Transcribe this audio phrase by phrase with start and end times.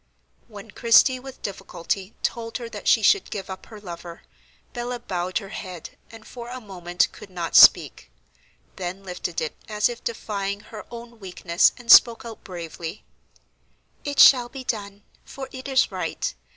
[0.47, 4.23] When Christie with difficulty told her that she should give up her lover,
[4.73, 8.09] Bella bowed her head, and for a moment could not speak,
[8.77, 13.03] then lifted it as if defying her own weakness, and spoke out bravely:
[14.03, 16.33] "It shall be done, for it is right.